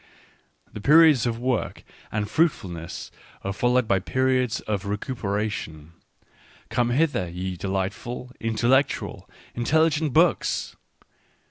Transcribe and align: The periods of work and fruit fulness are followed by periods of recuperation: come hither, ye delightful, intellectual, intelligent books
The 0.73 0.81
periods 0.81 1.27
of 1.27 1.37
work 1.37 1.83
and 2.11 2.27
fruit 2.27 2.49
fulness 2.49 3.11
are 3.43 3.53
followed 3.53 3.87
by 3.87 3.99
periods 3.99 4.59
of 4.61 4.85
recuperation: 4.87 5.93
come 6.69 6.89
hither, 6.89 7.29
ye 7.29 7.55
delightful, 7.55 8.31
intellectual, 8.39 9.29
intelligent 9.53 10.11
books 10.11 10.75